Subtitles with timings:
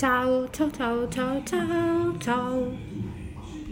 [0.00, 0.06] 走
[0.50, 1.58] 走走走走
[2.18, 2.89] 走。